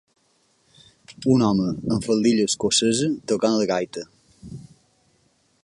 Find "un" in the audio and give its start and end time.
1.33-1.43